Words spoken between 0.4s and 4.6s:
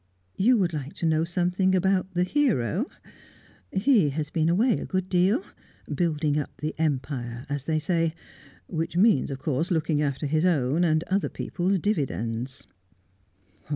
would like to know something about the hero? He has been